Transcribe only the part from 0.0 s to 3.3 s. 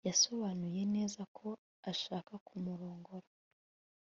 Yasobanuye neza ko ashaka kumurongora